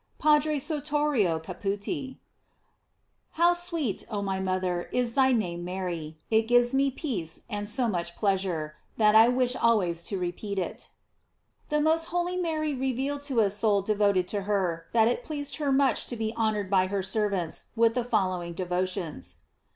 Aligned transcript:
—P. 0.19 0.27
Sortorio 0.59 1.39
Caputi. 1.39 2.17
How 3.33 3.53
sweet, 3.53 4.03
oh 4.09 4.23
my 4.23 4.39
mother, 4.39 4.89
is 4.91 5.13
thy 5.13 5.31
name 5.31 5.59
of 5.59 5.65
Mary! 5.65 6.17
It 6.31 6.47
gives 6.47 6.73
me 6.73 6.89
peace, 6.89 7.43
and 7.47 7.69
so 7.69 7.87
much 7.87 8.15
pleasure, 8.15 8.77
That 8.97 9.13
I 9.13 9.27
wish 9.27 9.55
always 9.55 10.01
to 10.05 10.17
repeat 10.17 10.57
it. 10.57 10.89
The 11.69 11.81
most 11.81 12.05
holy 12.05 12.35
Mary 12.35 12.73
revealed 12.73 13.21
to 13.29 13.41
a 13.41 13.51
soul 13.51 13.83
devoted 13.83 14.27
to 14.29 14.41
her, 14.49 14.87
that 14.91 15.07
it 15.07 15.23
pleased 15.23 15.57
her 15.57 15.71
much 15.71 16.07
to 16.07 16.15
be 16.15 16.33
honored 16.35 16.71
by 16.71 16.87
her 16.87 17.03
servants 17.03 17.65
with 17.75 17.93
the 17.93 18.03
following 18.03 18.53
devotions. 18.53 19.37